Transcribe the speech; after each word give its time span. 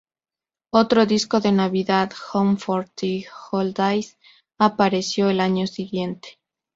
Otro 0.71 1.05
disco 1.05 1.41
de 1.41 1.51
navidad, 1.51 2.11
"Home 2.33 2.57
for 2.57 2.89
the 2.95 3.27
Holidays", 3.51 4.17
apareció 4.57 5.29
el 5.29 5.39
año 5.39 5.67
siguiente. 5.67 6.39